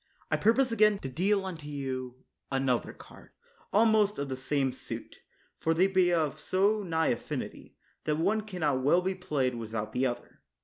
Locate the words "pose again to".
0.55-1.09